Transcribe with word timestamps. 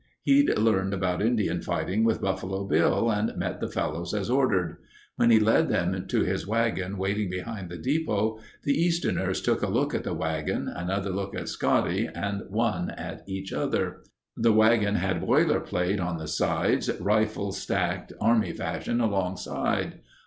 He'd 0.23 0.57
learned 0.57 0.95
about 0.95 1.21
Indian 1.21 1.61
fighting 1.61 2.03
with 2.03 2.23
Buffalo 2.23 2.63
Bill 2.63 3.11
and 3.11 3.37
met 3.37 3.59
the 3.59 3.67
fellows 3.69 4.15
as 4.15 4.31
ordered. 4.31 4.77
When 5.17 5.29
he 5.29 5.39
led 5.39 5.69
them 5.69 6.07
to 6.07 6.21
his 6.23 6.47
wagon 6.47 6.97
waiting 6.97 7.29
behind 7.29 7.69
the 7.69 7.77
depot, 7.77 8.39
the 8.63 8.73
Easterners 8.73 9.43
took 9.43 9.61
a 9.61 9.67
look 9.69 9.93
at 9.93 10.03
the 10.03 10.15
wagon, 10.15 10.67
another 10.67 11.11
look 11.11 11.35
at 11.35 11.49
Scotty 11.49 12.07
and 12.11 12.41
one 12.49 12.89
at 12.89 13.21
each 13.27 13.53
other. 13.53 13.97
The 14.35 14.51
wagon 14.51 14.95
had 14.95 15.21
boiler 15.21 15.59
plate 15.59 15.99
on 15.99 16.17
the 16.17 16.27
sides, 16.27 16.89
rifles 16.99 17.59
stacked 17.61 18.11
army 18.19 18.53
fashion 18.53 19.01
alongside. 19.01 19.99